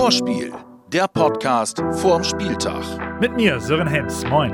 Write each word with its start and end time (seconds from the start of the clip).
Vorspiel, 0.00 0.50
der 0.90 1.06
Podcast 1.08 1.82
vorm 1.92 2.24
Spieltag. 2.24 2.82
Mit 3.20 3.36
mir, 3.36 3.60
Sören 3.60 3.86
Hems. 3.86 4.24
Moin. 4.30 4.50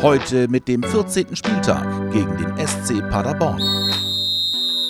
Heute 0.00 0.48
mit 0.48 0.66
dem 0.66 0.82
14. 0.82 1.36
Spieltag 1.36 2.10
gegen 2.10 2.34
den 2.38 2.66
SC 2.66 3.06
Paderborn. 3.10 3.60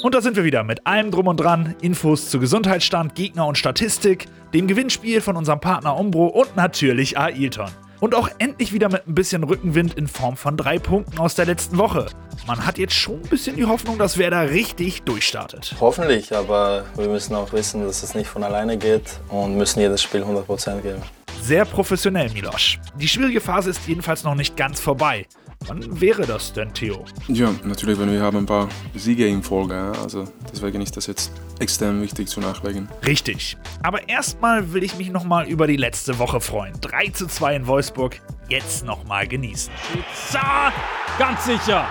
Und 0.04 0.15
da 0.15 0.21
sind 0.21 0.37
wir 0.37 0.45
wieder 0.45 0.63
mit 0.63 0.87
allem 0.87 1.10
drum 1.10 1.26
und 1.26 1.38
dran. 1.38 1.74
Infos 1.81 2.31
zu 2.31 2.38
Gesundheitsstand, 2.38 3.17
Gegner 3.17 3.49
und 3.49 3.58
Statistik, 3.58 4.29
dem 4.54 4.69
Gewinnspiel 4.69 5.21
von 5.21 5.37
unserem 5.37 5.58
Partner 5.58 5.99
Umbro 5.99 6.28
und 6.28 6.54
natürlich 6.54 7.19
Ailton. 7.19 7.72
Und 8.03 8.16
auch 8.16 8.28
endlich 8.38 8.72
wieder 8.72 8.88
mit 8.88 9.06
ein 9.06 9.14
bisschen 9.14 9.44
Rückenwind 9.44 9.94
in 9.94 10.08
Form 10.08 10.37
von 10.37 10.56
drei 10.56 10.80
Punkten 10.80 11.21
aus 11.21 11.37
der 11.37 11.46
letzten 11.46 11.78
Woche. 11.78 12.06
Man 12.48 12.66
hat 12.66 12.76
jetzt 12.76 12.94
schon 12.94 13.22
ein 13.22 13.28
bisschen 13.28 13.54
die 13.54 13.64
Hoffnung, 13.64 13.96
dass 13.96 14.19
Werder 14.19 14.51
richtig 14.51 15.02
durchstartet. 15.02 15.76
Hoffentlich, 15.78 16.34
aber 16.34 16.84
wir 16.96 17.07
müssen 17.07 17.37
auch 17.37 17.52
wissen, 17.52 17.87
dass 17.87 18.02
es 18.02 18.16
nicht 18.16 18.27
von 18.27 18.43
alleine 18.43 18.77
geht 18.77 19.20
und 19.29 19.57
müssen 19.57 19.79
jedes 19.79 20.02
Spiel 20.02 20.24
100% 20.24 20.80
geben. 20.80 21.01
Sehr 21.43 21.65
professionell, 21.65 22.29
Milosch. 22.30 22.80
Die 22.96 23.07
schwierige 23.07 23.41
Phase 23.41 23.70
ist 23.70 23.87
jedenfalls 23.87 24.24
noch 24.24 24.34
nicht 24.34 24.57
ganz 24.57 24.80
vorbei. 24.80 25.29
Wann 25.66 26.01
wäre 26.01 26.27
das 26.27 26.52
denn, 26.52 26.73
Theo? 26.75 27.05
Ja, 27.29 27.51
natürlich, 27.65 27.98
wenn 27.98 28.11
wir 28.11 28.21
haben 28.21 28.39
ein 28.39 28.47
paar 28.47 28.69
Siege 28.95 29.27
in 29.27 29.43
Folge. 29.43 29.93
Also 30.02 30.25
deswegen 30.52 30.80
ist 30.80 30.97
das 30.97 31.07
jetzt 31.07 31.33
extrem 31.61 32.02
wichtig 32.02 32.29
zu 32.29 32.41
nachlegen. 32.41 32.88
Richtig. 33.07 33.57
Aber 33.83 34.09
erstmal 34.09 34.73
will 34.73 34.83
ich 34.83 34.97
mich 34.97 35.11
nochmal 35.11 35.47
über 35.47 35.66
die 35.66 35.77
letzte 35.77 36.19
Woche 36.19 36.41
freuen. 36.41 36.75
3 36.80 37.09
zu 37.09 37.27
2 37.27 37.57
in 37.57 37.66
Wolfsburg. 37.66 38.21
Jetzt 38.48 38.85
nochmal 38.85 39.27
genießen. 39.27 39.73
Schiedsar, 39.93 40.73
ganz 41.19 41.45
sicher. 41.45 41.87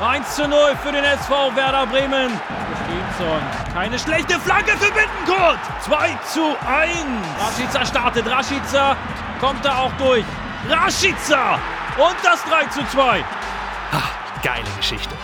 1 0.00 0.34
zu 0.34 0.48
0 0.48 0.58
für 0.82 0.90
den 0.90 1.04
SV 1.04 1.54
Werder 1.54 1.86
Bremen. 1.86 2.30
Stevensson, 2.84 3.40
keine 3.72 3.98
schlechte 3.98 4.40
Flanke 4.40 4.72
für 4.72 4.92
Bittenkurt. 4.92 5.58
2 5.84 6.18
zu 6.32 6.44
1. 6.66 6.96
Rashica 7.40 7.86
startet, 7.86 8.26
Rashica 8.26 8.96
kommt 9.40 9.64
da 9.64 9.78
auch 9.78 9.92
durch. 9.98 10.24
Rashica 10.68 11.58
und 11.98 12.16
das 12.24 12.42
3 12.44 12.66
zu 12.68 12.86
2. 12.90 13.20
Ah, 13.92 14.02
geile 14.42 14.64
Geschichte. 14.76 15.14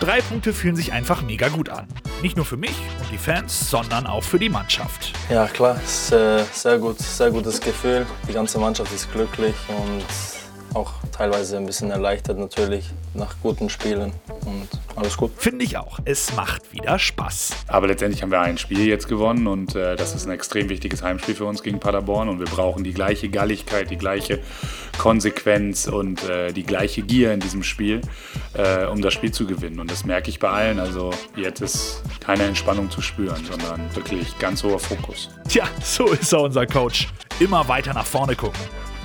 Drei 0.00 0.20
Punkte 0.20 0.52
fühlen 0.52 0.76
sich 0.76 0.92
einfach 0.92 1.22
mega 1.22 1.48
gut 1.48 1.68
an. 1.68 1.86
Nicht 2.22 2.36
nur 2.36 2.44
für 2.44 2.56
mich 2.56 2.76
und 3.00 3.10
die 3.10 3.18
Fans, 3.18 3.70
sondern 3.70 4.06
auch 4.06 4.22
für 4.22 4.38
die 4.38 4.48
Mannschaft. 4.48 5.12
Ja, 5.28 5.46
klar, 5.46 5.80
ist, 5.82 6.12
äh, 6.12 6.42
sehr 6.52 6.78
gut, 6.78 6.98
sehr 6.98 7.30
gutes 7.30 7.60
Gefühl. 7.60 8.06
Die 8.28 8.32
ganze 8.32 8.58
Mannschaft 8.58 8.92
ist 8.92 9.12
glücklich 9.12 9.54
und 9.68 10.04
auch 10.74 10.92
teilweise 11.12 11.56
ein 11.56 11.66
bisschen 11.66 11.90
erleichtert 11.90 12.38
natürlich 12.38 12.90
nach 13.14 13.34
guten 13.42 13.68
Spielen 13.68 14.12
und 14.44 14.68
alles 14.96 15.16
gut. 15.16 15.32
Finde 15.36 15.64
ich 15.64 15.76
auch. 15.76 15.98
Es 16.04 16.34
macht 16.34 16.72
wieder 16.72 16.98
Spaß. 16.98 17.52
Aber 17.68 17.86
letztendlich 17.86 18.22
haben 18.22 18.30
wir 18.30 18.40
ein 18.40 18.58
Spiel 18.58 18.86
jetzt 18.86 19.08
gewonnen 19.08 19.46
und 19.46 19.74
äh, 19.74 19.96
das 19.96 20.14
ist 20.14 20.26
ein 20.26 20.32
extrem 20.32 20.68
wichtiges 20.68 21.02
Heimspiel 21.02 21.34
für 21.34 21.44
uns 21.44 21.62
gegen 21.62 21.80
Paderborn 21.80 22.28
und 22.28 22.38
wir 22.38 22.46
brauchen 22.46 22.84
die 22.84 22.92
gleiche 22.92 23.28
Galligkeit, 23.28 23.90
die 23.90 23.98
gleiche 23.98 24.40
Konsequenz 24.98 25.86
und 25.86 26.22
äh, 26.28 26.52
die 26.52 26.64
gleiche 26.64 27.02
Gier 27.02 27.32
in 27.32 27.40
diesem 27.40 27.62
Spiel, 27.62 28.00
äh, 28.54 28.86
um 28.86 29.02
das 29.02 29.14
Spiel 29.14 29.32
zu 29.32 29.46
gewinnen. 29.46 29.80
Und 29.80 29.90
das 29.90 30.04
merke 30.04 30.30
ich 30.30 30.38
bei 30.38 30.48
allen. 30.48 30.78
Also 30.78 31.10
jetzt 31.36 31.60
ist 31.60 32.02
keine 32.20 32.44
Entspannung 32.44 32.90
zu 32.90 33.00
spüren, 33.00 33.42
sondern 33.44 33.94
wirklich 33.94 34.38
ganz 34.38 34.62
hoher 34.62 34.78
Fokus. 34.78 35.30
Tja, 35.48 35.64
so 35.82 36.06
ist 36.08 36.32
er 36.32 36.40
unser 36.40 36.66
Coach. 36.66 37.08
Immer 37.40 37.66
weiter 37.68 37.94
nach 37.94 38.06
vorne 38.06 38.36
gucken. 38.36 38.60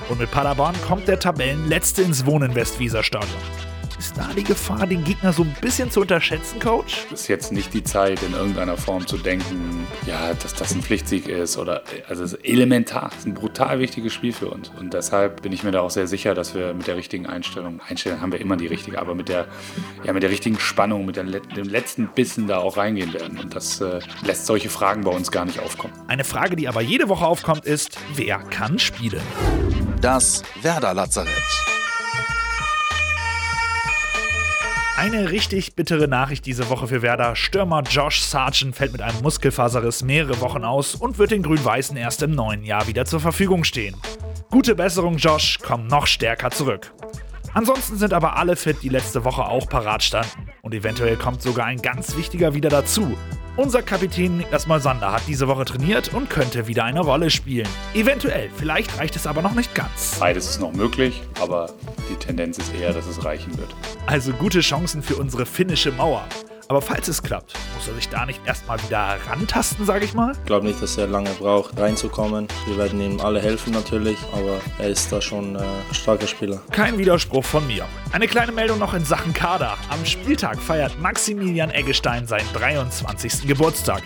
Und 0.08 0.18
mit 0.18 0.30
Paderborn 0.30 0.74
kommt 0.86 1.06
der 1.06 1.18
Tabellenletzte 1.18 2.02
ins 2.02 2.24
Wohnen 2.24 2.54
Westwieser-Stadion. 2.54 3.67
Ist 3.98 4.16
da 4.16 4.30
die 4.32 4.44
Gefahr, 4.44 4.86
den 4.86 5.02
Gegner 5.02 5.32
so 5.32 5.42
ein 5.42 5.52
bisschen 5.60 5.90
zu 5.90 6.02
unterschätzen, 6.02 6.60
Coach? 6.60 7.06
Es 7.12 7.22
ist 7.22 7.28
jetzt 7.28 7.52
nicht 7.52 7.74
die 7.74 7.82
Zeit, 7.82 8.22
in 8.22 8.32
irgendeiner 8.32 8.76
Form 8.76 9.04
zu 9.04 9.16
denken, 9.18 9.88
ja, 10.06 10.34
dass 10.34 10.54
das 10.54 10.72
ein 10.72 10.82
Pflichtsieg 10.82 11.26
ist 11.26 11.58
oder 11.58 11.82
also 12.08 12.22
es 12.22 12.34
ist 12.34 12.44
elementar. 12.44 13.10
Es 13.10 13.18
ist 13.18 13.26
ein 13.26 13.34
brutal 13.34 13.80
wichtiges 13.80 14.12
Spiel 14.12 14.32
für 14.32 14.50
uns. 14.50 14.70
Und 14.78 14.94
deshalb 14.94 15.42
bin 15.42 15.50
ich 15.50 15.64
mir 15.64 15.72
da 15.72 15.80
auch 15.80 15.90
sehr 15.90 16.06
sicher, 16.06 16.34
dass 16.34 16.54
wir 16.54 16.74
mit 16.74 16.86
der 16.86 16.94
richtigen 16.94 17.26
Einstellung, 17.26 17.80
Einstellung 17.88 18.20
haben 18.20 18.30
wir 18.30 18.40
immer 18.40 18.56
die 18.56 18.68
richtige, 18.68 19.00
aber 19.00 19.16
mit 19.16 19.28
der, 19.28 19.46
ja, 20.04 20.12
mit 20.12 20.22
der 20.22 20.30
richtigen 20.30 20.60
Spannung, 20.60 21.04
mit 21.04 21.16
der, 21.16 21.24
dem 21.24 21.68
letzten 21.68 22.06
Bissen 22.14 22.46
da 22.46 22.58
auch 22.58 22.76
reingehen 22.76 23.12
werden. 23.12 23.40
Und 23.40 23.56
das 23.56 23.80
äh, 23.80 23.98
lässt 24.24 24.46
solche 24.46 24.70
Fragen 24.70 25.02
bei 25.02 25.10
uns 25.10 25.32
gar 25.32 25.44
nicht 25.44 25.58
aufkommen. 25.58 25.92
Eine 26.06 26.22
Frage, 26.22 26.54
die 26.54 26.68
aber 26.68 26.82
jede 26.82 27.08
Woche 27.08 27.26
aufkommt, 27.26 27.64
ist, 27.64 27.98
wer 28.14 28.38
kann 28.38 28.78
spielen? 28.78 29.22
Das 30.00 30.44
Werder 30.62 30.94
Lazarett. 30.94 31.67
Eine 34.98 35.30
richtig 35.30 35.76
bittere 35.76 36.08
Nachricht 36.08 36.44
diese 36.44 36.68
Woche 36.70 36.88
für 36.88 37.02
Werder. 37.02 37.36
Stürmer 37.36 37.82
Josh 37.82 38.20
Sargent 38.20 38.74
fällt 38.74 38.90
mit 38.90 39.00
einem 39.00 39.22
Muskelfaserriss 39.22 40.02
mehrere 40.02 40.40
Wochen 40.40 40.64
aus 40.64 40.96
und 40.96 41.18
wird 41.18 41.30
den 41.30 41.44
Grün-Weißen 41.44 41.96
erst 41.96 42.20
im 42.24 42.32
neuen 42.32 42.64
Jahr 42.64 42.88
wieder 42.88 43.04
zur 43.04 43.20
Verfügung 43.20 43.62
stehen. 43.62 43.94
Gute 44.50 44.74
Besserung, 44.74 45.16
Josh, 45.16 45.60
komm 45.62 45.86
noch 45.86 46.08
stärker 46.08 46.50
zurück. 46.50 46.92
Ansonsten 47.54 47.96
sind 47.96 48.12
aber 48.12 48.36
alle 48.36 48.56
fit, 48.56 48.78
die 48.82 48.88
letzte 48.88 49.24
Woche 49.24 49.44
auch 49.44 49.68
parat 49.68 50.02
standen. 50.02 50.48
Und 50.62 50.74
eventuell 50.74 51.16
kommt 51.16 51.42
sogar 51.42 51.66
ein 51.66 51.80
ganz 51.80 52.16
wichtiger 52.16 52.54
wieder 52.54 52.68
dazu. 52.68 53.16
Unser 53.58 53.82
Kapitän 53.82 54.36
Niklas 54.36 54.68
Moisander 54.68 55.10
hat 55.10 55.22
diese 55.26 55.48
Woche 55.48 55.64
trainiert 55.64 56.14
und 56.14 56.30
könnte 56.30 56.68
wieder 56.68 56.84
eine 56.84 57.00
Rolle 57.00 57.28
spielen. 57.28 57.66
Eventuell, 57.92 58.50
vielleicht 58.56 58.96
reicht 59.00 59.16
es 59.16 59.26
aber 59.26 59.42
noch 59.42 59.54
nicht 59.54 59.74
ganz. 59.74 60.16
Beides 60.20 60.48
ist 60.48 60.60
noch 60.60 60.72
möglich, 60.72 61.20
aber 61.40 61.74
die 62.08 62.14
Tendenz 62.14 62.58
ist 62.58 62.72
eher, 62.72 62.92
dass 62.92 63.08
es 63.08 63.24
reichen 63.24 63.58
wird. 63.58 63.74
Also 64.06 64.32
gute 64.32 64.60
Chancen 64.60 65.02
für 65.02 65.16
unsere 65.16 65.44
finnische 65.44 65.90
Mauer. 65.90 66.24
Aber 66.70 66.82
falls 66.82 67.08
es 67.08 67.22
klappt, 67.22 67.54
muss 67.74 67.88
er 67.88 67.94
sich 67.94 68.10
da 68.10 68.26
nicht 68.26 68.46
erstmal 68.46 68.82
wieder 68.82 69.16
rantasten, 69.26 69.86
sage 69.86 70.04
ich 70.04 70.12
mal? 70.12 70.32
Ich 70.32 70.44
glaube 70.44 70.66
nicht, 70.66 70.82
dass 70.82 70.98
er 70.98 71.06
lange 71.06 71.30
braucht, 71.30 71.78
reinzukommen. 71.80 72.46
Wir 72.66 72.76
werden 72.76 73.00
ihm 73.00 73.20
alle 73.20 73.40
helfen 73.40 73.72
natürlich, 73.72 74.18
aber 74.34 74.60
er 74.78 74.90
ist 74.90 75.10
da 75.10 75.22
schon 75.22 75.56
äh, 75.56 75.60
ein 75.60 75.94
starker 75.94 76.26
Spieler. 76.26 76.60
Kein 76.70 76.98
Widerspruch 76.98 77.44
von 77.44 77.66
mir. 77.66 77.86
Eine 78.12 78.28
kleine 78.28 78.52
Meldung 78.52 78.78
noch 78.78 78.92
in 78.92 79.02
Sachen 79.02 79.32
Kader. 79.32 79.78
Am 79.88 80.04
Spieltag 80.04 80.60
feiert 80.60 81.00
Maximilian 81.00 81.70
Eggestein 81.70 82.26
seinen 82.26 82.52
23. 82.52 83.46
Geburtstag. 83.46 84.02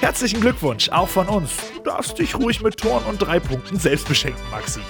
Herzlichen 0.00 0.40
Glückwunsch, 0.40 0.88
auch 0.88 1.08
von 1.08 1.28
uns. 1.28 1.50
Du 1.76 1.82
darfst 1.82 2.18
dich 2.18 2.34
ruhig 2.34 2.62
mit 2.62 2.78
Toren 2.78 3.04
und 3.04 3.18
drei 3.18 3.40
Punkten 3.40 3.78
selbst 3.78 4.08
beschenken, 4.08 4.42
Maxi. 4.50 4.80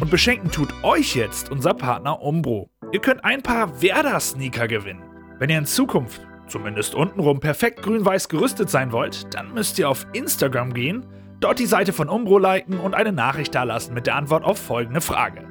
Und 0.00 0.08
beschenken 0.08 0.52
tut 0.52 0.72
euch 0.84 1.16
jetzt 1.16 1.50
unser 1.50 1.74
Partner 1.74 2.22
Umbro. 2.22 2.70
Ihr 2.92 3.00
könnt 3.00 3.24
ein 3.24 3.42
paar 3.42 3.82
Werder-Sneaker 3.82 4.68
gewinnen. 4.68 5.02
Wenn 5.38 5.50
ihr 5.50 5.58
in 5.58 5.66
Zukunft 5.66 6.20
zumindest 6.50 6.94
untenrum 6.94 7.40
perfekt 7.40 7.82
grün-weiß 7.82 8.28
gerüstet 8.28 8.68
sein 8.68 8.92
wollt, 8.92 9.34
dann 9.34 9.54
müsst 9.54 9.78
ihr 9.78 9.88
auf 9.88 10.06
Instagram 10.12 10.74
gehen, 10.74 11.06
dort 11.40 11.58
die 11.58 11.66
Seite 11.66 11.92
von 11.92 12.08
Umbro 12.08 12.38
liken 12.38 12.78
und 12.78 12.94
eine 12.94 13.12
Nachricht 13.12 13.54
dalassen 13.54 13.94
mit 13.94 14.06
der 14.06 14.16
Antwort 14.16 14.44
auf 14.44 14.58
folgende 14.58 15.00
Frage. 15.00 15.46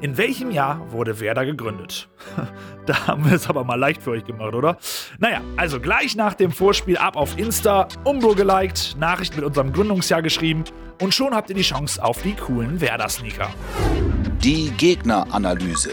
In 0.00 0.16
welchem 0.16 0.52
Jahr 0.52 0.92
wurde 0.92 1.18
Werder 1.18 1.44
gegründet? 1.44 2.08
da 2.86 3.08
haben 3.08 3.24
wir 3.24 3.32
es 3.32 3.48
aber 3.48 3.64
mal 3.64 3.74
leicht 3.74 4.00
für 4.00 4.12
euch 4.12 4.24
gemacht, 4.24 4.54
oder? 4.54 4.78
Naja, 5.18 5.40
also 5.56 5.80
gleich 5.80 6.14
nach 6.14 6.34
dem 6.34 6.52
Vorspiel 6.52 6.96
ab 6.96 7.16
auf 7.16 7.36
Insta, 7.36 7.88
Umbro 8.04 8.34
geliked, 8.34 8.96
Nachricht 8.98 9.34
mit 9.34 9.44
unserem 9.44 9.72
Gründungsjahr 9.72 10.22
geschrieben 10.22 10.62
und 11.02 11.14
schon 11.14 11.34
habt 11.34 11.50
ihr 11.50 11.56
die 11.56 11.62
Chance 11.62 12.02
auf 12.02 12.22
die 12.22 12.34
coolen 12.34 12.80
Werder-Sneaker. 12.80 13.50
Die 14.40 14.70
Gegneranalyse. 14.70 15.92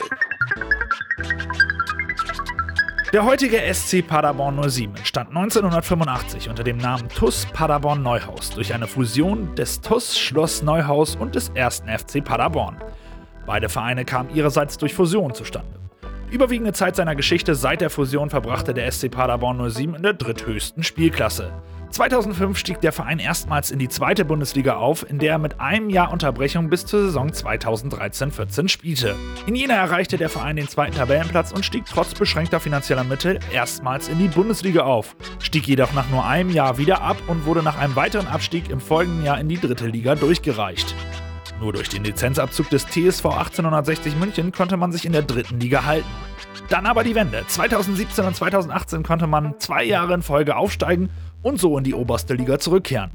Der 3.15 3.23
heutige 3.23 3.61
SC 3.73 4.05
Paderborn 4.05 4.61
07 4.69 4.93
entstand 4.97 5.29
1985 5.29 6.49
unter 6.49 6.65
dem 6.65 6.75
Namen 6.75 7.07
TUS 7.07 7.47
Paderborn 7.53 8.03
Neuhaus 8.03 8.49
durch 8.49 8.73
eine 8.73 8.87
Fusion 8.87 9.55
des 9.55 9.79
TUS 9.79 10.19
Schloss 10.19 10.63
Neuhaus 10.63 11.15
und 11.15 11.33
des 11.33 11.49
1. 11.55 11.83
FC 11.87 12.21
Paderborn. 12.21 12.75
Beide 13.45 13.69
Vereine 13.69 14.03
kamen 14.03 14.35
ihrerseits 14.35 14.77
durch 14.77 14.93
Fusion 14.93 15.33
zustande. 15.33 15.79
Die 16.29 16.35
überwiegende 16.35 16.73
Zeit 16.73 16.97
seiner 16.97 17.15
Geschichte 17.15 17.55
seit 17.55 17.79
der 17.79 17.89
Fusion 17.89 18.29
verbrachte 18.29 18.73
der 18.73 18.91
SC 18.91 19.09
Paderborn 19.09 19.69
07 19.69 19.95
in 19.95 20.03
der 20.03 20.11
dritthöchsten 20.11 20.83
Spielklasse. 20.83 21.53
2005 21.89 22.57
stieg 22.57 22.81
der 22.81 22.91
Verein 22.91 23.19
erstmals 23.19 23.71
in 23.71 23.79
die 23.79 23.89
zweite 23.89 24.25
Bundesliga 24.25 24.75
auf, 24.75 25.09
in 25.09 25.19
der 25.19 25.33
er 25.33 25.37
mit 25.37 25.59
einem 25.59 25.89
Jahr 25.89 26.11
Unterbrechung 26.11 26.69
bis 26.69 26.85
zur 26.85 27.01
Saison 27.01 27.29
2013-14 27.29 28.67
spielte. 28.67 29.15
In 29.45 29.55
jener 29.55 29.75
erreichte 29.75 30.17
der 30.17 30.29
Verein 30.29 30.55
den 30.55 30.67
zweiten 30.67 30.95
Tabellenplatz 30.95 31.51
und 31.51 31.65
stieg 31.65 31.85
trotz 31.85 32.13
beschränkter 32.13 32.59
finanzieller 32.59 33.03
Mittel 33.03 33.39
erstmals 33.53 34.09
in 34.09 34.19
die 34.19 34.27
Bundesliga 34.27 34.83
auf, 34.83 35.15
stieg 35.39 35.67
jedoch 35.67 35.93
nach 35.93 36.09
nur 36.09 36.25
einem 36.25 36.49
Jahr 36.49 36.77
wieder 36.77 37.01
ab 37.01 37.17
und 37.27 37.45
wurde 37.45 37.63
nach 37.63 37.77
einem 37.77 37.95
weiteren 37.95 38.27
Abstieg 38.27 38.69
im 38.69 38.79
folgenden 38.79 39.25
Jahr 39.25 39.39
in 39.39 39.49
die 39.49 39.59
dritte 39.59 39.87
Liga 39.87 40.15
durchgereicht. 40.15 40.95
Nur 41.59 41.71
durch 41.71 41.87
den 41.87 42.03
Lizenzabzug 42.03 42.69
des 42.69 42.85
TSV 42.85 43.25
1860 43.25 44.17
München 44.17 44.51
konnte 44.51 44.75
man 44.75 44.91
sich 44.91 45.05
in 45.05 45.13
der 45.13 45.21
dritten 45.21 45.59
Liga 45.59 45.85
halten. 45.85 46.09
Dann 46.69 46.85
aber 46.85 47.03
die 47.03 47.15
Wende. 47.15 47.45
2017 47.47 48.25
und 48.25 48.35
2018 48.35 49.03
konnte 49.03 49.27
man 49.27 49.59
zwei 49.59 49.83
Jahre 49.83 50.15
in 50.15 50.21
Folge 50.21 50.55
aufsteigen 50.55 51.09
und 51.45 51.59
so 51.59 51.77
in 51.77 51.83
die 51.83 51.93
oberste 51.93 52.33
Liga 52.33 52.57
zurückkehren. 52.57 53.11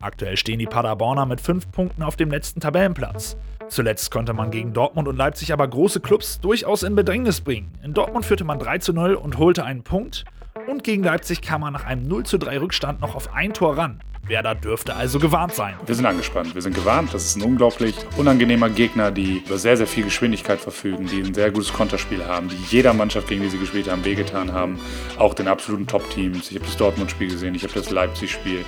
Aktuell 0.00 0.36
stehen 0.36 0.58
die 0.58 0.66
Paderborner 0.66 1.24
mit 1.24 1.40
fünf 1.40 1.70
Punkten 1.70 2.02
auf 2.02 2.16
dem 2.16 2.30
letzten 2.30 2.58
Tabellenplatz. 2.58 3.36
Zuletzt 3.68 4.10
konnte 4.10 4.32
man 4.32 4.50
gegen 4.50 4.72
Dortmund 4.72 5.06
und 5.06 5.16
Leipzig 5.16 5.52
aber 5.52 5.68
große 5.68 6.00
Clubs 6.00 6.40
durchaus 6.40 6.82
in 6.82 6.96
Bedrängnis 6.96 7.40
bringen. 7.40 7.70
In 7.84 7.94
Dortmund 7.94 8.24
führte 8.24 8.42
man 8.42 8.58
3 8.58 8.78
zu 8.78 8.92
0 8.92 9.14
und 9.14 9.38
holte 9.38 9.64
einen 9.64 9.84
Punkt. 9.84 10.24
Und 10.66 10.82
gegen 10.82 11.04
Leipzig 11.04 11.42
kam 11.42 11.60
man 11.60 11.72
nach 11.72 11.84
einem 11.84 12.08
0 12.08 12.26
zu 12.26 12.38
3 12.38 12.58
Rückstand 12.58 13.00
noch 13.00 13.14
auf 13.14 13.32
ein 13.32 13.52
Tor 13.52 13.78
ran. 13.78 14.00
Werder 14.30 14.54
dürfte 14.54 14.94
also 14.94 15.18
gewarnt 15.18 15.54
sein. 15.54 15.74
Wir 15.84 15.94
sind 15.94 16.06
angespannt, 16.06 16.54
wir 16.54 16.62
sind 16.62 16.74
gewarnt. 16.74 17.12
Das 17.12 17.26
ist 17.26 17.36
ein 17.36 17.42
unglaublich 17.42 17.94
unangenehmer 18.16 18.70
Gegner, 18.70 19.10
die 19.10 19.42
über 19.44 19.58
sehr, 19.58 19.76
sehr 19.76 19.86
viel 19.86 20.04
Geschwindigkeit 20.04 20.60
verfügen, 20.60 21.06
die 21.06 21.20
ein 21.20 21.34
sehr 21.34 21.50
gutes 21.50 21.72
Konterspiel 21.72 22.24
haben, 22.24 22.48
die 22.48 22.56
jeder 22.68 22.94
Mannschaft, 22.94 23.28
gegen 23.28 23.42
die 23.42 23.50
sie 23.50 23.58
gespielt 23.58 23.90
haben, 23.90 24.04
wehgetan 24.04 24.52
haben. 24.52 24.80
Auch 25.18 25.34
den 25.34 25.48
absoluten 25.48 25.86
Top-Teams. 25.86 26.50
Ich 26.50 26.56
habe 26.56 26.64
das 26.64 26.76
Dortmund-Spiel 26.76 27.28
gesehen, 27.28 27.54
ich 27.54 27.64
habe 27.64 27.74
das 27.74 27.90
Leipzig-Spiel 27.90 28.64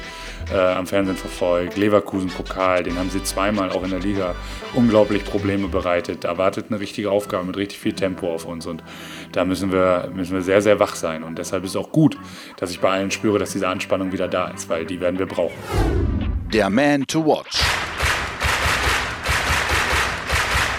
äh, 0.51 0.57
am 0.57 0.87
Fernsehen 0.87 1.17
verfolgt. 1.17 1.77
Leverkusen-Pokal, 1.77 2.83
den 2.83 2.99
haben 2.99 3.11
sie 3.11 3.23
zweimal 3.23 3.71
auch 3.71 3.85
in 3.85 3.91
der 3.91 4.01
Liga 4.01 4.35
unglaublich 4.75 5.25
Probleme 5.25 5.69
bereitet. 5.69 6.25
Da 6.25 6.39
wartet 6.39 6.67
eine 6.71 6.81
richtige 6.81 7.11
Aufgabe 7.11 7.45
mit 7.45 7.57
richtig 7.57 7.79
viel 7.79 7.93
Tempo 7.93 8.33
auf 8.35 8.45
uns 8.45 8.67
und 8.67 8.83
da 9.33 9.45
müssen 9.45 9.73
wir, 9.73 10.11
müssen 10.15 10.35
wir 10.35 10.43
sehr, 10.43 10.63
sehr 10.63 10.81
wach 10.81 10.95
sein. 10.95 11.23
Und 11.23 11.39
deshalb 11.39 11.65
ist 11.65 11.71
es 11.71 11.77
auch 11.77 11.93
gut, 11.93 12.19
dass 12.57 12.71
ich 12.71 12.81
bei 12.81 12.91
allen 12.91 13.11
spüre, 13.11 13.39
dass 13.39 13.53
diese 13.53 13.69
Anspannung 13.69 14.13
wieder 14.13 14.29
da 14.29 14.49
ist, 14.49 14.69
weil 14.69 14.85
die 14.85 15.01
werden 15.01 15.19
wir 15.19 15.27
brauchen. 15.27 15.52
Der 16.53 16.71
Man 16.71 17.07
to 17.07 17.25
Watch. 17.25 17.61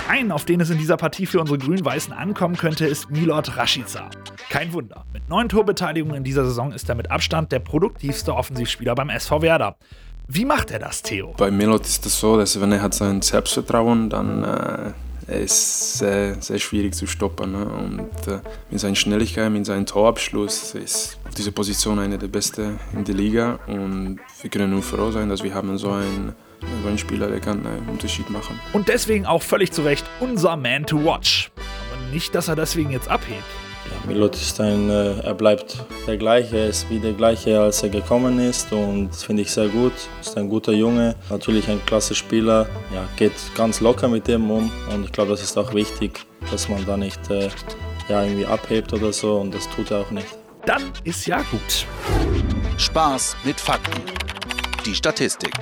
Ein, 0.07 0.31
auf 0.31 0.45
den 0.45 0.61
es 0.61 0.69
in 0.69 0.77
dieser 0.77 0.97
Partie 0.97 1.25
für 1.25 1.39
unsere 1.39 1.57
Grün-Weißen 1.57 2.13
ankommen 2.13 2.55
könnte, 2.55 2.85
ist 2.85 3.09
Milot 3.09 3.57
Rashica. 3.57 4.09
Kein 4.49 4.71
Wunder. 4.71 5.05
Mit 5.11 5.27
neun 5.27 5.49
Torbeteiligungen 5.49 6.17
in 6.17 6.23
dieser 6.23 6.45
Saison 6.45 6.71
ist 6.71 6.87
er 6.87 6.95
mit 6.95 7.09
Abstand 7.09 7.51
der 7.51 7.59
produktivste 7.59 8.35
Offensivspieler 8.35 8.93
beim 8.93 9.09
SV 9.09 9.41
Werder. 9.41 9.75
Wie 10.27 10.45
macht 10.45 10.69
er 10.69 10.79
das, 10.79 11.01
Theo? 11.01 11.33
Bei 11.37 11.49
Milot 11.49 11.85
ist 11.85 12.05
es 12.05 12.19
so, 12.19 12.37
dass 12.37 12.61
wenn 12.61 12.71
er 12.71 12.81
hat 12.81 12.93
sein 12.93 13.21
Selbstvertrauen, 13.21 14.09
dann 14.09 14.43
äh, 14.43 14.91
ist 15.27 15.99
sehr, 15.99 16.41
sehr 16.41 16.59
schwierig 16.59 16.93
zu 16.93 17.07
stoppen. 17.07 17.51
Ne? 17.51 17.65
Und 17.65 18.27
äh, 18.27 18.39
mit 18.69 18.79
seiner 18.79 18.95
Schnelligkeit, 18.95 19.51
mit 19.51 19.65
seinem 19.65 19.85
Torabschluss 19.85 20.75
ist 20.75 21.17
auf 21.25 21.35
dieser 21.35 21.51
Position 21.51 21.99
einer 21.99 22.17
der 22.17 22.27
besten 22.27 22.79
in 22.93 23.03
der 23.03 23.15
Liga. 23.15 23.59
Und 23.67 24.19
wir 24.41 24.49
können 24.49 24.71
nur 24.71 24.83
froh 24.83 25.11
sein, 25.11 25.29
dass 25.29 25.43
wir 25.43 25.53
haben 25.53 25.77
so 25.77 25.91
einen, 25.91 26.33
so 26.81 26.87
einen 26.87 26.97
Spieler, 26.97 27.27
der 27.27 27.39
kann 27.39 27.65
einen 27.65 27.89
Unterschied 27.89 28.29
machen. 28.29 28.59
Und 28.73 28.87
deswegen 28.87 29.25
auch 29.25 29.41
völlig 29.41 29.71
zu 29.71 29.83
Recht 29.83 30.05
unser 30.19 30.57
Man 30.57 30.85
to 30.85 31.03
Watch. 31.03 31.51
Aber 31.91 32.13
nicht, 32.13 32.35
dass 32.35 32.47
er 32.47 32.55
deswegen 32.55 32.91
jetzt 32.91 33.09
abhebt. 33.09 33.43
Ja, 33.85 34.07
Milot 34.07 34.35
ist 34.35 34.59
ein, 34.61 34.89
äh, 34.89 35.19
er 35.19 35.33
bleibt 35.33 35.77
der 36.07 36.17
gleiche, 36.17 36.57
er 36.57 36.67
ist 36.67 36.89
wie 36.89 36.99
der 36.99 37.13
gleiche, 37.13 37.59
als 37.59 37.83
er 37.83 37.89
gekommen 37.89 38.39
ist 38.39 38.71
und 38.71 39.09
das 39.09 39.23
finde 39.23 39.41
ich 39.41 39.51
sehr 39.51 39.67
gut. 39.67 39.93
Ist 40.21 40.37
ein 40.37 40.49
guter 40.49 40.71
Junge, 40.71 41.15
natürlich 41.29 41.67
ein 41.69 41.83
klasse 41.85 42.15
Spieler, 42.15 42.67
ja, 42.93 43.07
geht 43.17 43.33
ganz 43.55 43.81
locker 43.81 44.07
mit 44.07 44.27
dem 44.27 44.49
um 44.49 44.71
und 44.93 45.05
ich 45.05 45.11
glaube, 45.11 45.31
das 45.31 45.43
ist 45.43 45.57
auch 45.57 45.73
wichtig, 45.73 46.19
dass 46.51 46.69
man 46.69 46.85
da 46.85 46.97
nicht 46.97 47.29
äh, 47.29 47.49
ja, 48.09 48.23
irgendwie 48.23 48.45
abhebt 48.45 48.93
oder 48.93 49.11
so 49.11 49.37
und 49.37 49.53
das 49.53 49.69
tut 49.69 49.91
er 49.91 50.01
auch 50.01 50.11
nicht. 50.11 50.27
Dann 50.65 50.81
ist 51.03 51.25
ja 51.25 51.41
gut. 51.51 51.85
Spaß 52.77 53.35
mit 53.43 53.59
Fakten. 53.59 54.01
Die 54.85 54.95
Statistik. 54.95 55.53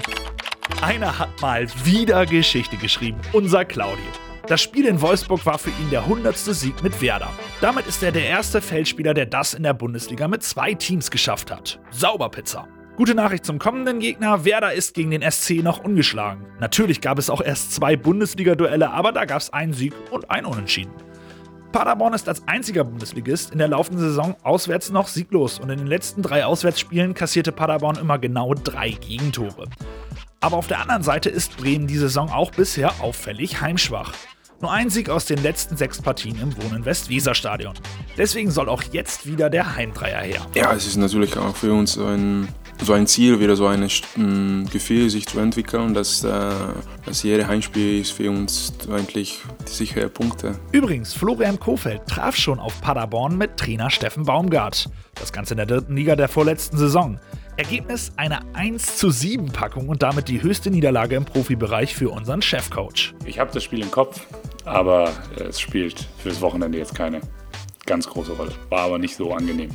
Einer 0.82 1.18
hat 1.18 1.42
mal 1.42 1.68
wieder 1.84 2.26
Geschichte 2.26 2.78
geschrieben, 2.78 3.20
unser 3.34 3.66
Claudio. 3.66 4.06
Das 4.52 4.60
Spiel 4.60 4.86
in 4.86 5.00
Wolfsburg 5.00 5.46
war 5.46 5.58
für 5.58 5.70
ihn 5.70 5.90
der 5.92 6.02
100. 6.02 6.36
Sieg 6.36 6.84
mit 6.84 7.02
Werder. 7.02 7.30
Damit 7.62 7.88
ist 7.88 8.04
er 8.04 8.12
der 8.12 8.26
erste 8.26 8.60
Feldspieler, 8.60 9.14
der 9.14 9.26
das 9.26 9.54
in 9.54 9.64
der 9.64 9.74
Bundesliga 9.74 10.28
mit 10.28 10.44
zwei 10.44 10.74
Teams 10.74 11.10
geschafft 11.10 11.50
hat. 11.50 11.80
Sauberpizza. 11.92 12.68
Gute 12.98 13.16
Nachricht 13.16 13.46
zum 13.46 13.60
kommenden 13.60 14.00
Gegner, 14.00 14.44
Werder 14.44 14.74
ist 14.74 14.94
gegen 14.94 15.12
den 15.12 15.22
SC 15.22 15.64
noch 15.64 15.82
ungeschlagen. 15.82 16.48
Natürlich 16.60 17.00
gab 17.00 17.18
es 17.18 17.30
auch 17.30 17.40
erst 17.40 17.74
zwei 17.74 17.96
Bundesliga-Duelle, 17.96 18.92
aber 18.92 19.14
da 19.14 19.24
gab 19.24 19.40
es 19.40 19.54
einen 19.54 19.72
Sieg 19.72 19.94
und 20.12 20.30
ein 20.30 20.44
Unentschieden. 20.46 20.92
Paderborn 21.72 22.14
ist 22.14 22.28
als 22.28 22.46
einziger 22.46 22.84
Bundesligist 22.84 23.54
in 23.54 23.60
der 23.60 23.70
laufenden 23.70 24.04
Saison 24.04 24.36
auswärts 24.44 24.90
noch 24.90 25.08
sieglos 25.08 25.62
und 25.62 25.70
in 25.70 25.78
den 25.78 25.88
letzten 25.88 26.24
drei 26.24 26.44
Auswärtsspielen 26.44 27.14
kassierte 27.14 27.54
Paderborn 27.54 27.96
immer 27.96 28.20
genau 28.20 28.54
drei 28.54 28.90
Gegentore. 28.90 29.70
Aber 30.42 30.58
auf 30.58 30.68
der 30.68 30.82
anderen 30.82 31.04
Seite 31.04 31.30
ist 31.30 31.56
Bremen 31.56 31.88
die 31.88 31.98
Saison 31.98 32.30
auch 32.30 32.52
bisher 32.52 32.92
auffällig 33.00 33.62
heimschwach. 33.62 34.12
Nur 34.62 34.72
ein 34.72 34.92
Sieg 34.92 35.10
aus 35.10 35.26
den 35.26 35.42
letzten 35.42 35.76
sechs 35.76 36.00
Partien 36.00 36.40
im 36.40 36.56
Wohnen 36.62 36.86
Westweserstadion. 36.86 37.74
Deswegen 38.16 38.52
soll 38.52 38.70
auch 38.70 38.84
jetzt 38.92 39.26
wieder 39.26 39.50
der 39.50 39.76
Heimdreier 39.76 40.22
her. 40.22 40.46
Ja, 40.54 40.72
es 40.74 40.86
ist 40.86 40.98
natürlich 40.98 41.36
auch 41.36 41.56
für 41.56 41.74
uns 41.74 41.94
so 41.94 42.06
ein, 42.06 42.48
so 42.80 42.94
ein 42.94 43.08
Ziel, 43.08 43.40
wieder 43.40 43.56
so 43.56 43.66
ein 43.66 43.90
ähm, 44.18 44.68
Gefühl 44.72 45.10
sich 45.10 45.26
zu 45.26 45.40
entwickeln, 45.40 45.96
dass, 45.96 46.24
äh, 46.24 46.52
dass 47.06 47.24
jede 47.24 47.48
Heimspiel 47.48 48.02
ist 48.02 48.12
für 48.12 48.30
uns 48.30 48.74
eigentlich 48.92 49.40
die 49.68 49.72
sichere 49.72 50.10
Punkte. 50.10 50.60
Übrigens, 50.72 51.14
Florian 51.14 51.60
Kofeld 51.60 52.06
traf 52.06 52.36
schon 52.36 52.60
auf 52.60 52.80
Paderborn 52.82 53.40
mit 53.40 53.58
Trainer 53.58 53.90
Steffen 53.90 54.26
Baumgart. 54.26 54.90
Das 55.16 55.34
Ganze 55.34 55.56
in 55.56 55.58
der 55.58 55.66
dritten 55.66 55.96
Liga 55.96 56.16
der 56.16 56.28
vorletzten 56.28 56.78
Saison. 56.78 57.20
Ergebnis 57.58 58.12
eine 58.16 58.40
1 58.56 58.98
zu 58.98 59.12
7 59.12 59.52
Packung 59.52 59.90
und 59.90 60.02
damit 60.02 60.28
die 60.28 60.42
höchste 60.42 60.72
Niederlage 60.72 61.16
im 61.16 61.26
Profibereich 61.26 61.96
für 61.96 62.10
unseren 62.10 62.42
Chefcoach. 62.42 63.14
Ich 63.26 63.40
habe 63.40 63.52
das 63.54 63.64
Spiel 63.64 63.82
im 63.82 63.92
Kopf, 63.92 64.26
aber 64.66 65.12
es 65.38 65.60
spielt 65.60 66.08
fürs 66.18 66.42
Wochenende 66.42 66.78
jetzt 66.78 66.96
keine 66.96 67.22
ganz 67.86 68.08
große 68.08 68.34
Rolle. 68.34 68.52
War 68.70 68.82
aber 68.82 68.98
nicht 68.98 69.16
so 69.16 69.34
angenehm, 69.34 69.72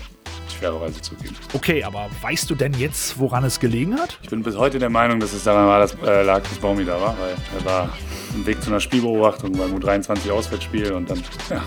fairerweise 0.56 1.00
zugeben. 1.00 1.34
Okay, 1.52 1.84
aber 1.84 2.08
weißt 2.22 2.48
du 2.50 2.54
denn 2.54 2.74
jetzt, 2.74 3.18
woran 3.18 3.44
es 3.44 3.60
gelegen 3.60 3.98
hat? 3.98 4.18
Ich 4.22 4.30
bin 4.30 4.42
bis 4.42 4.56
heute 4.56 4.78
der 4.78 4.90
Meinung, 4.90 5.20
dass 5.20 5.32
es 5.32 5.44
daran 5.44 5.66
war, 5.66 5.80
dass 5.80 5.94
äh, 6.04 6.22
lag, 6.22 6.42
dass 6.42 6.58
Baumi 6.58 6.84
da 6.84 7.00
war, 7.00 7.16
weil 7.18 7.36
er 7.58 7.64
war 7.64 7.88
im 8.34 8.46
Weg 8.46 8.62
zu 8.62 8.70
einer 8.70 8.80
Spielbeobachtung 8.80 9.52
beim 9.52 9.74
U23 9.76 10.30
Auswärtsspiel 10.30 10.92
und 10.92 11.10
dann 11.10 11.22
ja, 11.50 11.62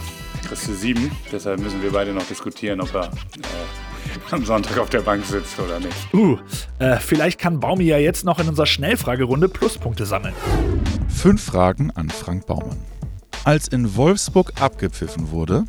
kriegst 0.47 0.67
du 0.67 0.73
sieben. 0.73 1.11
Deshalb 1.31 1.59
müssen 1.59 1.81
wir 1.81 1.91
beide 1.91 2.13
noch 2.13 2.25
diskutieren, 2.25 2.81
ob 2.81 2.93
er 2.93 3.05
äh, 3.05 4.31
am 4.31 4.45
Sonntag 4.45 4.77
auf 4.77 4.89
der 4.89 5.01
Bank 5.01 5.25
sitzt 5.25 5.59
oder 5.59 5.79
nicht. 5.79 6.13
Uh, 6.13 6.37
äh, 6.79 6.97
vielleicht 6.97 7.39
kann 7.39 7.59
Baumi 7.59 7.85
ja 7.85 7.97
jetzt 7.97 8.25
noch 8.25 8.39
in 8.39 8.47
unserer 8.47 8.65
Schnellfragerunde 8.65 9.49
Pluspunkte 9.49 10.05
sammeln. 10.05 10.33
Fünf 11.09 11.43
Fragen 11.43 11.91
an 11.91 12.09
Frank 12.09 12.45
Baumann. 12.45 12.77
Als 13.49 13.67
in 13.67 13.95
Wolfsburg 13.95 14.61
abgepfiffen 14.61 15.31
wurde, 15.31 15.65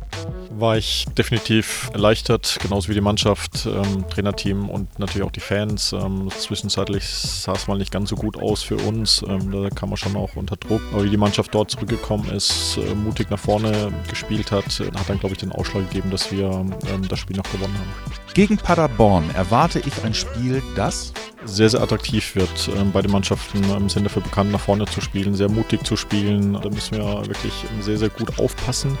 war 0.51 0.77
ich 0.77 1.05
definitiv 1.17 1.89
erleichtert, 1.93 2.57
genauso 2.61 2.89
wie 2.89 2.93
die 2.93 3.01
Mannschaft, 3.01 3.65
ähm, 3.65 4.05
Trainerteam 4.09 4.69
und 4.69 4.99
natürlich 4.99 5.25
auch 5.25 5.31
die 5.31 5.39
Fans. 5.39 5.93
Ähm, 5.93 6.29
zwischenzeitlich 6.37 7.07
sah 7.07 7.53
es 7.53 7.67
mal 7.67 7.77
nicht 7.77 7.91
ganz 7.91 8.09
so 8.09 8.15
gut 8.15 8.37
aus 8.37 8.61
für 8.61 8.77
uns. 8.77 9.23
Ähm, 9.27 9.51
da 9.51 9.69
kam 9.69 9.89
man 9.89 9.97
schon 9.97 10.15
auch 10.15 10.35
unter 10.35 10.55
Druck. 10.55 10.81
Aber 10.91 11.03
wie 11.03 11.09
die 11.09 11.17
Mannschaft 11.17 11.53
dort 11.53 11.71
zurückgekommen 11.71 12.29
ist, 12.29 12.77
äh, 12.77 12.93
mutig 12.93 13.29
nach 13.29 13.39
vorne 13.39 13.91
gespielt 14.09 14.51
hat, 14.51 14.79
äh, 14.79 14.85
hat 14.85 15.09
dann, 15.09 15.19
glaube 15.19 15.33
ich, 15.33 15.39
den 15.39 15.51
Ausschlag 15.51 15.89
gegeben, 15.89 16.11
dass 16.11 16.31
wir 16.31 16.45
ähm, 16.45 17.07
das 17.07 17.19
Spiel 17.19 17.37
noch 17.37 17.51
gewonnen 17.51 17.73
haben. 17.73 18.13
gegen 18.33 18.57
Paderborn 18.57 19.23
erwarte 19.35 19.79
ich 19.79 20.03
ein 20.03 20.13
Spiel, 20.13 20.61
das 20.75 21.13
sehr, 21.45 21.69
sehr 21.69 21.81
attraktiv 21.81 22.35
wird. 22.35 22.69
Ähm, 22.77 22.91
beide 22.91 23.09
Mannschaften 23.09 23.63
ähm, 23.75 23.89
sind 23.89 24.03
dafür 24.03 24.21
bekannt, 24.21 24.51
nach 24.51 24.59
vorne 24.59 24.85
zu 24.85 25.01
spielen, 25.01 25.33
sehr 25.33 25.49
mutig 25.49 25.83
zu 25.85 25.95
spielen. 25.95 26.53
Da 26.53 26.69
müssen 26.69 26.97
wir 26.97 27.25
wirklich 27.25 27.53
sehr, 27.81 27.97
sehr 27.97 28.09
gut 28.09 28.37
aufpassen. 28.39 28.97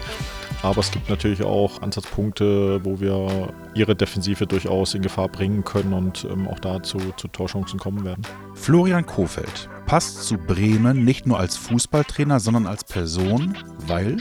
Aber 0.63 0.79
es 0.79 0.91
gibt 0.91 1.09
natürlich 1.09 1.43
auch 1.43 1.81
Ansatzpunkte, 1.81 2.83
wo 2.83 2.99
wir 2.99 3.51
ihre 3.73 3.95
Defensive 3.95 4.45
durchaus 4.45 4.93
in 4.93 5.01
Gefahr 5.01 5.27
bringen 5.27 5.63
können 5.63 5.93
und 5.93 6.27
ähm, 6.31 6.47
auch 6.47 6.59
dazu 6.59 6.99
zu 7.17 7.27
Torchancen 7.27 7.79
kommen 7.79 8.05
werden. 8.05 8.21
Florian 8.53 9.05
Kofeld 9.05 9.69
passt 9.87 10.23
zu 10.23 10.37
Bremen 10.37 11.03
nicht 11.03 11.25
nur 11.25 11.39
als 11.39 11.57
Fußballtrainer, 11.57 12.39
sondern 12.39 12.67
als 12.67 12.83
Person, 12.83 13.57
weil 13.87 14.17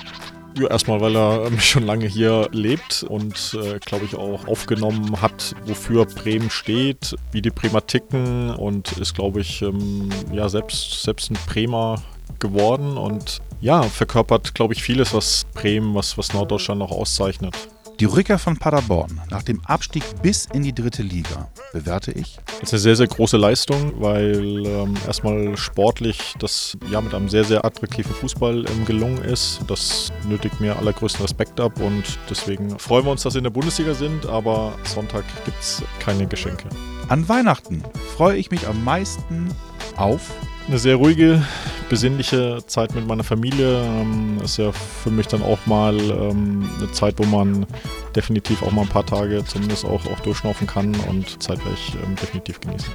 Ja, 0.59 0.69
erstmal, 0.69 1.01
weil 1.03 1.15
er 1.15 1.47
ähm, 1.47 1.61
schon 1.61 1.85
lange 1.85 2.07
hier 2.07 2.49
lebt 2.53 3.03
und, 3.03 3.57
äh, 3.63 3.79
glaube 3.79 4.07
ich, 4.07 4.17
auch 4.17 4.49
aufgenommen 4.49 5.21
hat, 5.21 5.55
wofür 5.67 6.07
Bremen 6.07 6.49
steht, 6.49 7.17
wie 7.33 7.43
die 7.43 7.51
Bremer 7.51 7.87
ticken 7.87 8.51
und 8.55 8.93
ist, 8.93 9.15
glaube 9.15 9.43
ich, 9.43 9.61
ähm, 9.61 10.09
ja, 10.33 10.49
selbst, 10.49 11.03
selbst 11.03 11.31
ein 11.31 11.39
Bremer 11.47 12.03
geworden 12.39 12.97
und 12.97 13.41
ja, 13.61 13.83
verkörpert, 13.83 14.55
glaube 14.55 14.75
ich, 14.75 14.83
vieles, 14.83 15.13
was 15.13 15.45
Bremen, 15.55 15.95
was, 15.95 16.17
was 16.17 16.33
Norddeutschland 16.33 16.81
auch 16.83 16.93
auszeichnet. 16.93 17.55
die 17.99 18.07
Rückkehr 18.07 18.39
von 18.39 18.57
Paderborn 18.57 19.21
nach 19.31 19.43
dem 19.43 19.61
Abstieg 19.67 20.03
bis 20.23 20.47
in 20.47 20.63
die 20.63 20.75
dritte 20.75 21.03
Liga 21.03 21.51
bewerte 21.75 22.13
ich 22.13 22.39
Das 22.47 22.69
ist 22.69 22.73
eine 22.73 22.81
sehr, 22.81 22.97
sehr 22.97 23.07
große 23.09 23.37
Leistung, 23.37 23.93
weil 24.01 24.67
ähm, 24.67 24.95
erstmal 25.07 25.55
sportlich 25.59 26.35
das 26.39 26.79
ja 26.91 27.03
mit 27.03 27.13
einem 27.13 27.29
sehr, 27.29 27.45
sehr 27.45 27.63
attraktiven 27.63 28.15
Fußball 28.15 28.65
ähm, 28.67 28.85
gelungen 28.87 29.23
ist. 29.23 29.61
Das 29.67 30.11
nötigt 30.27 30.59
mir 30.61 30.79
allergrößten 30.79 31.21
Respekt 31.21 31.61
ab 31.61 31.79
und 31.81 32.05
deswegen 32.31 32.79
freuen 32.79 33.05
wir 33.05 33.11
uns, 33.13 33.23
dass 33.23 33.35
wir 33.35 33.41
in 33.41 33.45
der 33.45 33.51
Bundesliga 33.51 33.93
sind, 33.93 34.25
aber 34.25 34.73
Sonntag 34.85 35.25
gibt 35.45 35.61
es 35.61 35.83
keine 35.99 36.27
Geschenke. 36.27 36.71
An 37.09 37.29
Weihnachten 37.29 37.83
freue 38.17 38.39
ich 38.39 38.51
mich 38.51 38.67
am 38.67 38.83
meisten 38.83 39.49
auf 39.97 40.31
Eine 40.71 40.79
sehr 40.79 40.95
ruhige, 40.95 41.43
besinnliche 41.89 42.59
Zeit 42.65 42.95
mit 42.95 43.05
meiner 43.05 43.25
Familie. 43.25 43.83
Ähm, 43.83 44.39
ist 44.45 44.57
ja 44.57 44.71
für 44.71 45.11
mich 45.11 45.27
dann 45.27 45.43
auch 45.43 45.59
mal 45.67 45.99
ähm, 45.99 46.71
eine 46.79 46.93
Zeit, 46.93 47.19
wo 47.19 47.25
man 47.25 47.67
definitiv 48.15 48.63
auch 48.63 48.71
mal 48.71 48.83
ein 48.83 48.89
paar 48.89 49.05
Tage 49.05 49.45
zumindest 49.45 49.85
auch, 49.85 50.07
auch 50.07 50.21
durchschnaufen 50.21 50.69
kann 50.69 50.95
und 51.09 51.43
Zeit 51.43 51.59
werde 51.65 51.75
ich 51.75 51.97
ähm, 51.97 52.15
definitiv 52.15 52.61
genießen. 52.61 52.89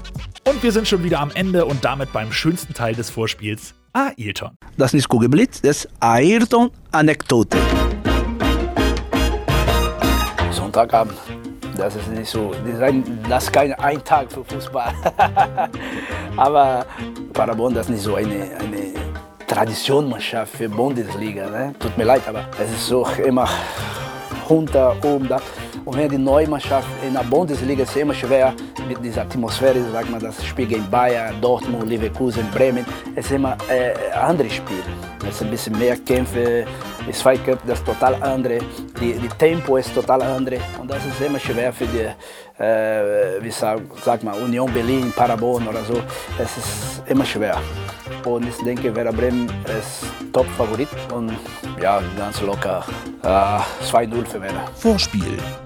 Und 0.47 0.63
wir 0.63 0.71
sind 0.71 0.87
schon 0.87 1.03
wieder 1.03 1.19
am 1.19 1.31
Ende 1.31 1.65
und 1.65 1.83
damit 1.83 2.13
beim 2.13 2.31
schönsten 2.31 2.73
Teil 2.73 2.95
des 2.95 3.09
Vorspiels. 3.09 3.73
Ailton. 3.91 4.51
Das 4.77 4.93
ist 4.93 5.09
Kugelblitz, 5.09 5.59
das 5.59 5.83
ist 5.83 5.89
Ayrton-Anekdote. 5.99 7.57
Sonntagabend. 10.49 11.17
Das 11.77 11.95
ist 11.95 12.07
nicht 12.07 12.29
so. 12.29 12.51
Das 13.29 13.43
ist 13.43 13.53
kein 13.53 13.73
ein 13.73 14.03
Tag 14.03 14.31
für 14.31 14.43
Fußball. 14.43 14.93
Aber 16.37 16.85
Paderborn, 17.33 17.73
das 17.73 17.87
ist 17.87 17.91
nicht 17.91 18.03
so 18.03 18.15
eine, 18.15 18.57
eine 18.59 18.93
Traditionsmannschaft 19.47 20.55
für 20.55 20.69
Bundesliga. 20.69 21.49
Ne? 21.49 21.75
Tut 21.79 21.97
mir 21.97 22.05
leid, 22.05 22.21
aber 22.27 22.45
es 22.59 22.71
ist 22.71 22.87
so 22.87 23.07
immer 23.23 23.47
runter, 24.49 24.95
oben, 25.03 25.27
da. 25.27 25.39
Und 25.85 25.97
wenn 25.97 26.09
die 26.09 26.17
neue 26.17 26.47
Mannschaft 26.47 26.87
in 27.05 27.13
der 27.13 27.21
Bundesliga 27.21 27.83
ist 27.83 27.95
immer 27.95 28.13
schwer 28.13 28.53
mit 28.87 29.03
dieser 29.03 29.21
Atmosphäre, 29.21 29.79
sag 29.91 30.09
mal, 30.09 30.19
das 30.19 30.43
Spiel 30.43 30.65
gegen 30.65 30.89
Bayern, 30.89 31.39
Dortmund, 31.39 31.87
Leverkusen, 31.87 32.49
Bremen, 32.51 32.83
es 33.15 33.25
ist 33.25 33.31
immer 33.33 33.55
äh, 33.69 33.93
ein 34.11 34.29
anderes 34.29 34.53
Spiel. 34.53 34.83
Es 35.21 35.35
ist 35.35 35.43
ein 35.43 35.51
bisschen 35.51 35.77
mehr 35.77 35.95
Kämpfe, 35.97 36.65
Zweikampf, 37.11 37.61
das 37.67 37.79
ist 37.79 37.85
total 37.85 38.15
andere, 38.23 38.59
die, 38.99 39.13
die 39.13 39.29
Tempo 39.37 39.77
ist 39.77 39.93
total 39.93 40.21
andere 40.23 40.57
und 40.79 40.89
das 40.89 41.05
ist 41.05 41.21
immer 41.21 41.39
schwer 41.39 41.71
für 41.71 41.85
die, 41.85 42.63
äh, 42.63 43.41
wie 43.41 43.51
sag, 43.51 43.81
sag 44.03 44.23
mal, 44.23 44.35
Union 44.41 44.71
Berlin, 44.73 45.13
Paderborn 45.15 45.67
oder 45.67 45.83
so. 45.83 46.01
Es 46.39 46.57
ist 46.57 47.03
immer 47.07 47.25
schwer. 47.25 47.57
Und 48.25 48.47
ich 48.47 48.57
denke, 48.63 48.95
Werder 48.95 49.13
Bremen 49.13 49.47
ist 49.65 50.05
Top-Favorit 50.33 50.89
und 51.13 51.31
ja, 51.81 52.01
ganz 52.17 52.41
locker 52.41 52.83
äh, 53.21 53.27
2-0 53.85 54.25
für 54.25 54.41
Werder. 54.41 54.65
Vorspiel, 54.75 55.37